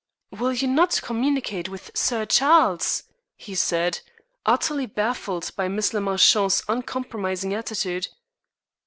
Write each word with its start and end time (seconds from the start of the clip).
"Will 0.31 0.51
you 0.51 0.67
not 0.67 0.99
communicate 1.03 1.69
with 1.69 1.91
Sir 1.93 2.25
Charles?" 2.25 3.03
he 3.35 3.53
said, 3.53 3.99
utterly 4.47 4.87
baffled 4.87 5.51
by 5.55 5.67
Miss 5.67 5.93
le 5.93 6.01
Marchant's 6.01 6.63
uncompromising 6.67 7.53
attitude. 7.53 8.07